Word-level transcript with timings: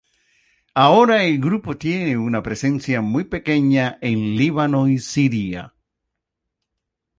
Ahora 0.73 1.25
el 1.25 1.39
grupo 1.39 1.77
tiene 1.77 2.17
una 2.17 2.41
presencia 2.41 3.01
muy 3.01 3.25
pequeña 3.25 3.99
en 4.01 4.35
Líbano 4.35 4.87
y 4.87 4.97
Siria. 4.97 5.75